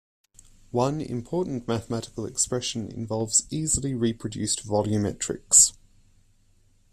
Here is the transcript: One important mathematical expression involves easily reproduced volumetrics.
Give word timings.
One 0.71 0.99
important 0.99 1.67
mathematical 1.67 2.25
expression 2.25 2.91
involves 2.91 3.45
easily 3.51 3.93
reproduced 3.93 4.65
volumetrics. 4.67 5.73